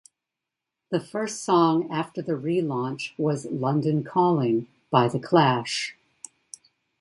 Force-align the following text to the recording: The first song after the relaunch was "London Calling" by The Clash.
The 0.89 0.99
first 0.99 1.43
song 1.43 1.87
after 1.91 2.23
the 2.23 2.31
relaunch 2.31 3.11
was 3.19 3.45
"London 3.45 4.03
Calling" 4.03 4.65
by 4.89 5.07
The 5.07 5.19
Clash. 5.19 5.95